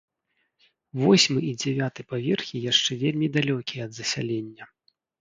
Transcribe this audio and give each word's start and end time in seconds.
Восьмы 1.01 1.39
і 1.51 1.53
дзявяты 1.65 2.01
паверхі 2.15 2.65
яшчэ 2.71 3.01
вельмі 3.05 3.33
далёкія 3.39 3.81
ад 3.89 3.99
засялення. 4.03 4.63